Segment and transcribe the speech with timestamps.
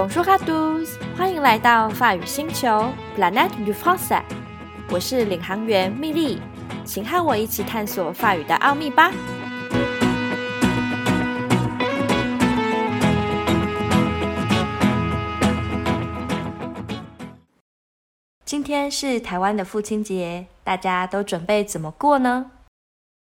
[0.00, 4.22] Bonjour à tous，欢迎来到法语星球 Planète du Français。
[4.88, 6.40] 我是领航员蜜莉，
[6.86, 9.12] 请和我一起探索法语的奥秘吧。
[18.46, 22.52] 今天是台湾的父亲节，大家都准备怎么过呢？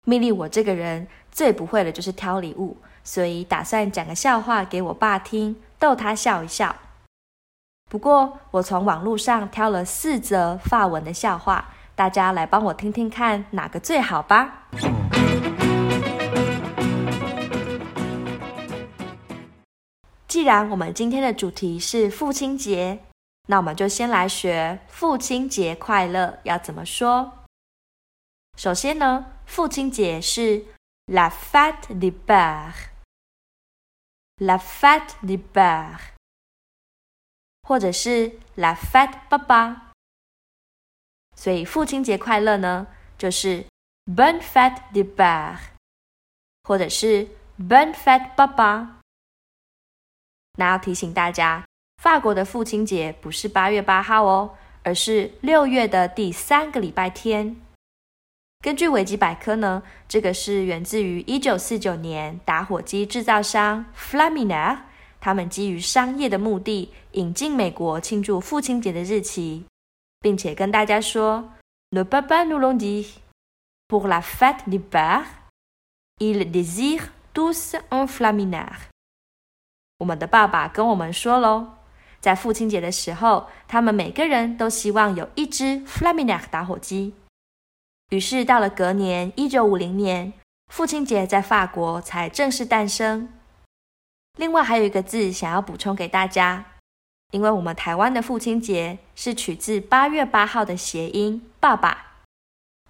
[0.05, 6.75] 蜜莉，我这个人最不会的就是挑礼物，所以打算讲个笑话给我爸听，逗他笑一笑。
[7.91, 14.69] 不过，我从网络上挑了四则法文的笑话，大家来帮我听听看哪个最好吧。
[20.27, 22.99] 既然我们今天的主题是父亲节，
[23.47, 27.33] 那我们就先来学“父亲节快乐”要怎么说。
[28.57, 30.65] 首先呢，父亲节是
[31.07, 32.13] La fête du
[34.39, 35.99] La fête du père，
[37.63, 39.93] 或者是 La fête 爸爸。
[41.35, 43.65] 所以父亲节快乐呢，就是
[44.05, 45.57] Bonne fête du père，
[46.65, 47.29] 或者是
[47.59, 49.01] Bonne fête 爸爸。
[50.59, 51.65] 那要提醒大家，
[52.03, 57.57] 法国的父亲节不是八月八号哦，而是六月的第三个礼拜天。
[58.67, 64.79] 根据维基百科呢，这个是源自于一九四九年打火机制造商 Flamina，
[65.21, 69.67] 他们基于商业的目的引进美国庆祝父亲节的日期，
[70.19, 71.53] 并且跟大家说
[71.91, 73.07] ：“Le papa nous l'a dit
[73.87, 75.23] pour la fête du père,
[76.19, 78.67] il désire tous un Flamina。”
[79.99, 81.69] 我们的爸爸跟我们说喽，
[82.19, 87.15] 在父亲节的时候，他们每个人都希望有一只 Flamina 打火机。
[88.11, 90.33] 于是到了隔年，一九五零年，
[90.73, 93.29] 父亲节在法国才正式诞生。
[94.39, 96.65] 另外还有一个字想要补充给大家，
[97.33, 102.23] 因为我们台湾的父亲节是取自八月八号的谐音“爸爸”。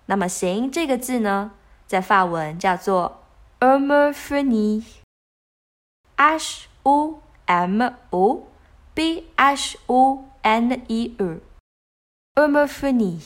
[0.07, 1.53] 那么谐音这个字呢，
[1.87, 3.23] 在法文叫做
[3.61, 4.85] “a m e f r n i
[6.17, 8.47] h u m o
[8.95, 11.41] b h u n i e
[12.35, 13.19] a m e f r n i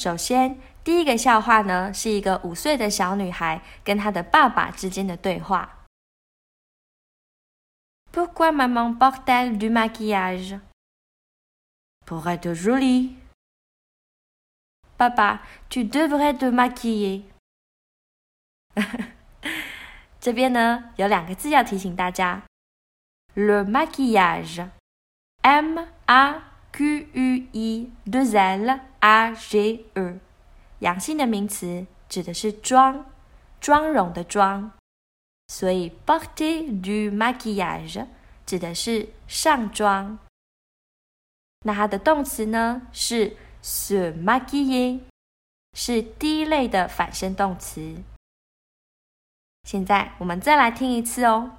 [0.00, 5.84] 首先，第一个笑话呢，是一个五岁的小女孩跟她的爸爸之间的对话。
[8.10, 10.58] Pourquoi maman porte-t-elle du maquillage?
[12.06, 13.16] Pour être jolie.
[14.96, 17.24] 爸爸，tu devrais te maquiller.
[20.18, 22.42] 这边呢有两个字要提醒大家
[23.34, 26.49] ：le maquillage，m a。
[26.72, 30.20] Q U E 的 L A G E，
[30.78, 33.04] 阳性的名词指的是妆、
[33.60, 34.72] 妆容的妆，
[35.48, 38.06] 所以 porter du maquillage
[38.46, 40.18] 指的是上妆。
[41.62, 45.00] 那它的动词呢是 se maquiller，
[45.74, 48.02] 是第一类的反身动词。
[49.64, 51.58] 现在我们再来听一次哦。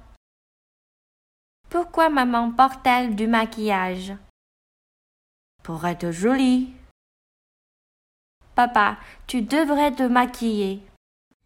[1.70, 4.18] Pourquoi maman porte-t-elle du maquillage?
[5.63, 6.73] Pour être jolie.
[8.55, 10.81] Papa, tu devrais te maquiller.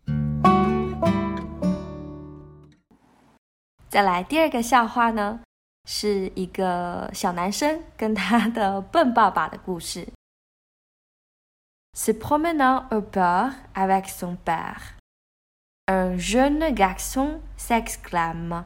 [3.89, 5.41] 再来第二个笑话呢，
[5.83, 10.07] 是一个小男生跟他的笨爸爸的故事。
[11.93, 14.97] Se promenant au parc avec son père,
[15.87, 18.63] un jeune garçon s'exclame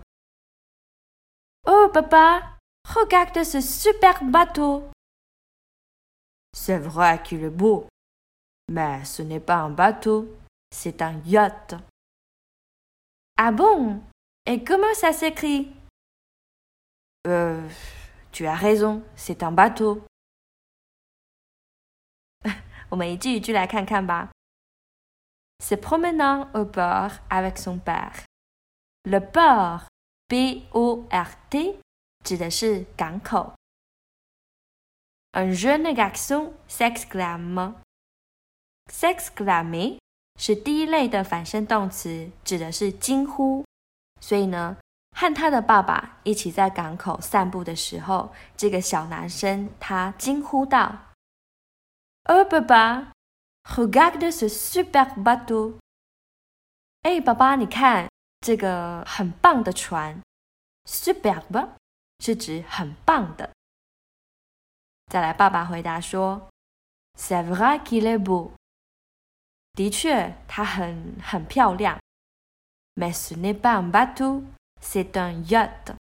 [1.66, 2.60] Oh papa,
[2.94, 4.92] regarde ce super bateau!
[6.54, 7.88] C'est vrai qu'il est beau,
[8.70, 10.28] mais ce n'est pas un bateau,
[10.72, 11.76] c'est un yacht.
[13.38, 14.02] Ah bon
[14.46, 15.72] Et comment ça s'écrit
[17.28, 17.68] Euh,
[18.32, 20.04] tu as raison, c'est un bateau.
[22.90, 24.30] 我们一句一句来看看吧。
[25.60, 28.24] Se promenant au port avec son père.
[29.04, 29.88] Le port,
[30.30, 31.80] B-O-R-T，
[32.24, 33.54] 指的是港口。
[35.33, 37.75] Un jeune garçon s'exclame.
[38.91, 39.99] S'exclamer
[40.39, 43.65] 是第一类的反身动词，指的是惊呼。
[44.21, 44.77] 所以呢，
[45.17, 51.13] 和他的爸爸一起在港口散步的时候，这个小男生他惊呼道
[52.25, 53.13] ：“Oh, papa,
[53.65, 55.79] regarde ce super bateau！”
[57.03, 58.09] 哎，爸爸，你看
[58.41, 60.21] 这个很棒的船。
[60.89, 61.69] Superbe
[62.19, 63.51] 是指很棒的。
[65.11, 66.49] 再来，爸爸回答说
[67.19, 68.53] ：“C'est vrai qu'il est beau。”
[69.75, 71.99] 的确，它很很漂亮。
[72.95, 74.45] Mais ce n'est pas un bateau,
[74.81, 75.97] c'est un yacht。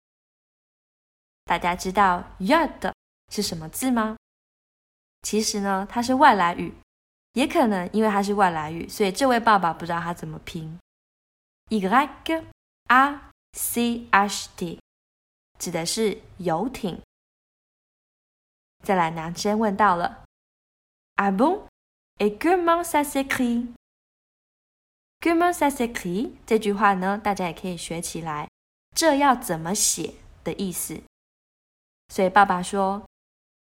[1.46, 2.94] 大家知道 yacht
[3.30, 4.16] 是什么字吗？
[5.24, 6.72] 其实呢，它是外来语，
[7.34, 10.80] 也可能因为它是外来语，所以这位爸爸不知道它怎么拼。
[11.70, 13.20] y a
[13.54, 14.80] c h t
[15.58, 17.02] 指的是游艇。
[18.84, 20.24] 再来，男生问到了
[21.16, 21.62] ：“Ah bon?
[22.18, 23.74] Et comment ça s'écrit?
[25.20, 28.48] Comment ça s'écrit？” 这句话呢，大家也可以学起来。
[28.96, 31.02] 这要怎么写的意思？
[32.08, 33.06] 所以爸爸说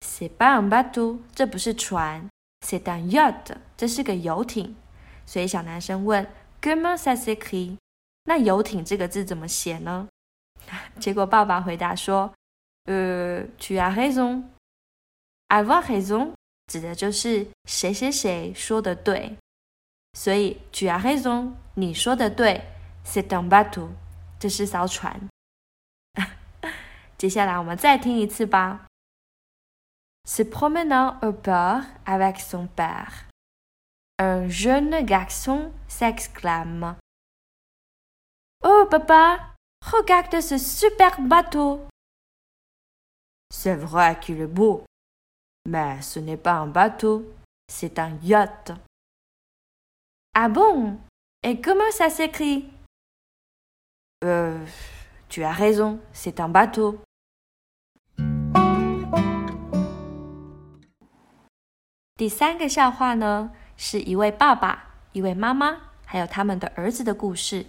[0.01, 2.29] ：“C'est pas un bateau，这不是船
[2.61, 4.75] ；c'est un yacht，这是个游艇。”
[5.25, 6.27] 所以小男生问
[6.61, 7.77] ：“Comment ça s'écrit？”
[8.25, 10.09] 那游艇这个字怎么写呢？
[10.99, 12.33] 结果爸爸回答说
[12.85, 13.93] ：“呃，tu as
[15.54, 16.34] raison，avoir raison
[16.66, 19.36] 指的就是谁谁谁说的对。
[20.12, 22.64] 所以 tu as raison，你说的对，
[23.04, 23.90] c'est un bateau，
[24.38, 25.28] 这是艘船。”
[27.16, 28.86] 接下来我们再听一次吧。
[30.24, 33.28] Se promenant au bord avec son père,
[34.18, 36.96] un jeune garçon s'exclame
[38.62, 41.88] Oh papa, regarde ce super bateau.
[43.50, 44.84] C'est vrai qu'il est beau,
[45.66, 47.24] mais ce n'est pas un bateau,
[47.68, 48.72] c'est un yacht.
[50.34, 50.98] Ah bon
[51.42, 52.68] Et comment ça s'écrit
[54.22, 54.64] Euh,
[55.28, 57.00] tu as raison, c'est un bateau.
[62.16, 67.64] 第三个笑话呢，是一位爸爸、一位妈妈，还有他们的儿子的故事。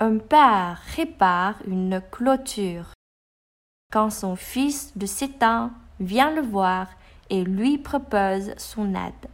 [0.00, 2.86] Un père répare une clôture
[3.91, 6.87] quand son fils de sept ans vient le voir
[7.29, 9.29] et lui propose son aide.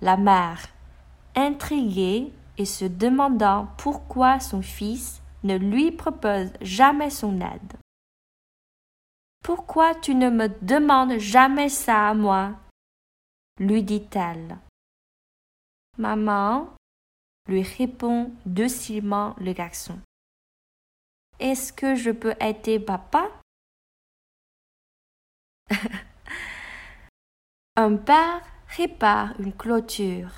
[0.00, 0.68] La mère,
[1.34, 7.76] intriguée et se demandant pourquoi son fils ne lui propose jamais son aide,
[9.42, 12.54] pourquoi tu ne me demandes jamais ça à moi?
[13.58, 14.56] lui dit-elle.
[15.98, 16.68] Maman,
[17.48, 19.98] lui répond docilement le garçon.
[21.39, 23.29] Est-ce que je peux aider papa
[27.75, 30.31] Un père répare une clôture.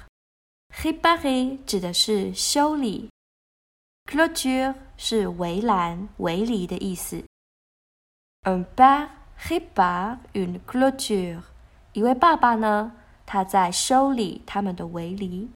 [0.72, 3.10] Réparer 指的是修理，
[4.06, 7.24] clôture 是围栏、围篱的意思。
[8.44, 9.10] Un père
[9.48, 11.44] répare une clôture。
[11.94, 12.92] 一位爸爸呢，
[13.26, 15.50] 他在修理他们的围篱。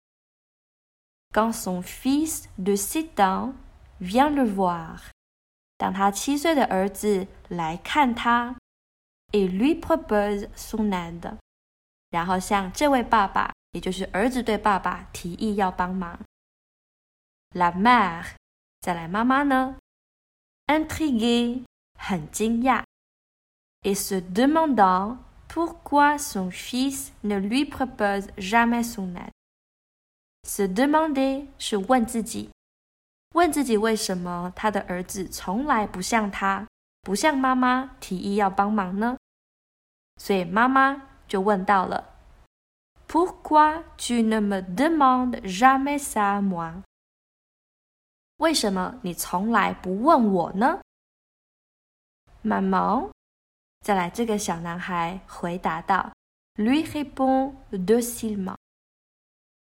[1.31, 3.53] Quand son fils de sept ans
[3.99, 5.11] vient le voir，
[5.78, 8.56] 当他七岁的儿子来看他
[9.32, 11.38] ，et lui propose son aide，
[12.10, 16.20] 然后向这位爸爸，也就是儿子对爸爸提议要帮忙。
[17.52, 18.34] La mère，
[18.82, 19.78] 再来妈妈呢
[20.66, 21.64] ？Intriguée。
[22.00, 22.84] 很惊讶
[23.82, 29.32] ，et se demandant pourquoi son fils ne lui propose jamais son aide。
[30.44, 32.50] se demander 是问自己，
[33.34, 36.66] 问自己为什么他的儿子从来不向他，
[37.02, 39.16] 不向妈妈提议要帮忙呢？
[40.16, 42.14] 所以妈妈就问到了
[43.06, 46.82] ：Pourquoi tu ne me demandes jamais ça moi？
[48.38, 50.80] 为什么你从来不问我呢？
[52.42, 53.10] 慢毛，
[53.84, 56.12] 再来，这个小男孩回答道
[56.56, 58.56] ：“Lui répond docilement。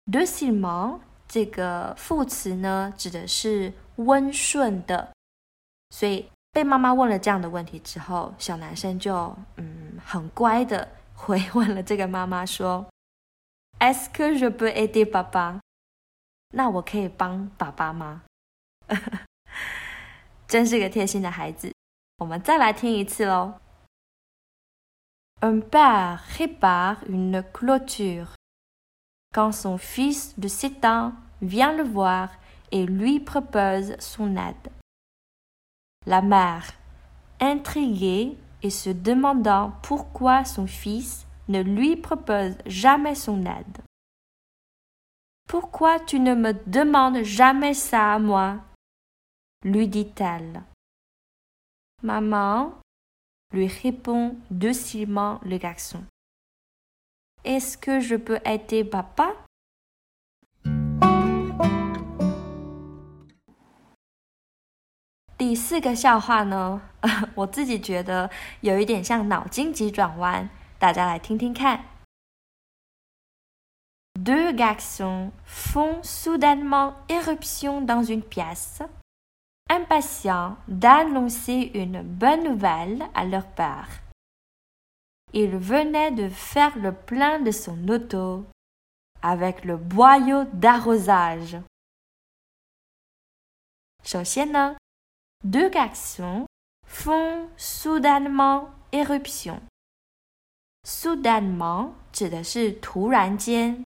[0.05, 0.99] docilement
[1.33, 5.11] 这个副词呢，指的是温顺的。
[5.89, 12.85] 所以被妈妈问了这样的问题之后，小男生就嗯很乖的回问了这个妈妈说
[13.79, 15.59] ：“Est-ce que je peux aider papa？
[16.51, 18.21] 那我可以帮爸爸吗？”
[20.47, 21.73] 真是个贴心的孩子。
[22.19, 23.55] 我们再来听一次喽。
[25.41, 28.27] Un père répare une clôture
[29.33, 32.29] quand son fils de sept ans vient le voir
[32.71, 34.71] et lui propose son aide.
[36.05, 36.71] La mère,
[37.39, 43.77] intriguée et se demandant pourquoi son fils ne lui propose jamais son aide.
[45.47, 48.59] Pourquoi tu ne me demandes jamais ça à moi?
[49.63, 50.61] lui dit-elle.
[52.01, 52.73] Maman,
[53.53, 56.03] lui répond docilement le garçon.
[57.44, 59.34] Est-ce que je peux aider papa?
[65.38, 66.82] 第四个笑话呢，
[67.34, 68.28] 我自己觉得
[68.60, 71.84] 有一点像脑筋急转弯，大家来听听看。
[74.14, 78.82] deux garçons font soudainement éruption dans une pièce,
[79.70, 83.88] impatients d'annoncer une bonne nouvelle à leur père.
[85.32, 88.46] Il venait de faire le plein de son auto
[89.20, 91.58] avec le boyau d'arrosage.
[95.44, 96.46] deux garçons
[96.86, 99.60] font soudainement éruption.
[100.84, 103.84] Soudainement 指的是突然间，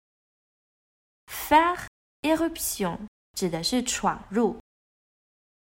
[1.28, 1.88] faire
[2.24, 3.00] éruption
[3.34, 4.60] 指的是闯入，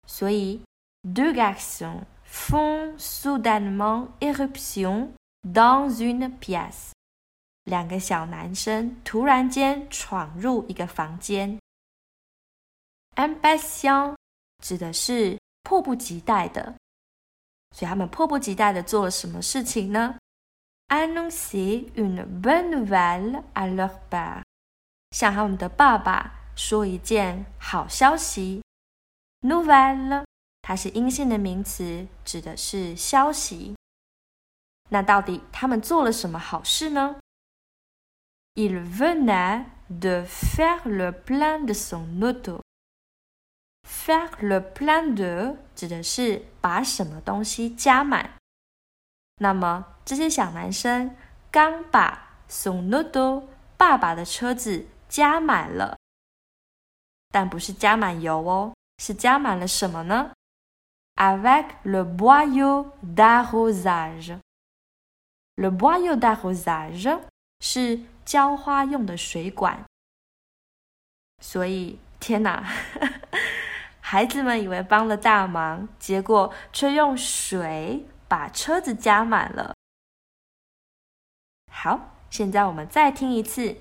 [0.05, 0.61] 所以
[1.03, 5.13] deux garçons font soudainement éruption
[5.52, 6.92] dans une pièce。
[7.64, 11.58] 两个小男生突然间闯入一个房间。
[13.16, 14.14] impatient
[14.62, 16.74] 指的是迫不及待的，
[17.70, 20.18] 所以他们迫不及待的做了什么事情呢
[20.88, 24.42] ？annoncer une bonne nouvelle à leur père，
[25.12, 28.62] 向他们的爸爸说一件好消息。
[29.40, 30.24] nouvelle
[30.60, 33.74] 它是阴性的名词，指的是消息。
[34.94, 37.16] 那到底他们做了什么好事呢
[38.54, 42.60] ？Il venait de faire le plein de son auto。
[43.82, 48.34] faire le plein de 指的是把什么东西加满。
[49.38, 51.16] 那么这些小男生
[51.50, 55.98] 刚把 son auto 爸爸的车子加满了，
[57.32, 60.30] 但不是加满油哦，是加满了什么呢
[61.16, 64.38] ？Avec le boyau d'arrosage。
[65.56, 67.20] Le boyau d'arrosage
[67.60, 69.84] 是浇花用的水管。
[71.40, 72.64] 所以，天哪！
[74.00, 78.06] 孩子们以为帮了大忙，结果却用水。
[78.26, 79.74] 把车子加满了。
[81.70, 83.76] 好，现在我们再听一次。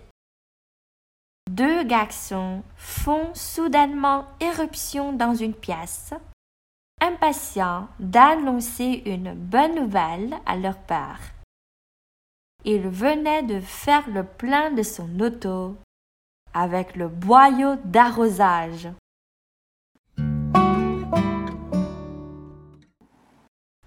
[1.45, 6.13] Deux garçons font soudainement éruption dans une pièce,
[6.99, 11.19] impatients d'annoncer une bonne nouvelle à leur père.
[12.64, 15.76] Il venait de faire le plein de son auto
[16.52, 18.92] avec le boyau d'arrosage.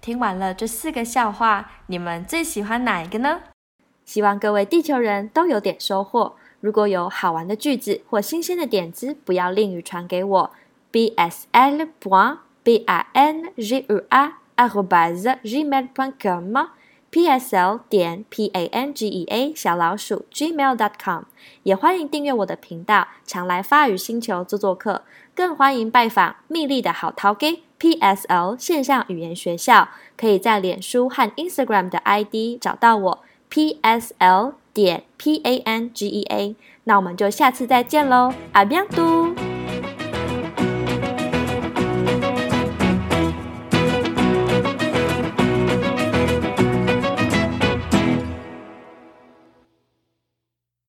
[0.00, 3.42] 听完了这四个笑话，你们最喜欢哪一个呢？
[4.04, 6.34] 希望各位地球人都有点收获。
[6.58, 10.50] 如果有好玩的句子或新鲜的点子，不要吝于传给我。
[10.90, 15.88] b s l point b a n g u a arrobase gmail
[17.09, 21.23] p s l 点 p a n g e a 小老鼠 gmail dot com。
[21.63, 25.03] 也欢迎订阅我的频道，常来发语星球做做客。
[25.35, 27.63] 更欢迎拜访蜜莉的好淘 gay。
[27.79, 36.55] PSL 线上语言学校，可以在脸书和 Instagram 的 ID 找到我，PSL 点 P A N G E A。
[36.85, 39.46] 那我们就下次再见喽，阿比安都。